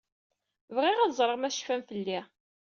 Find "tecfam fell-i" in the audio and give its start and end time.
1.53-2.19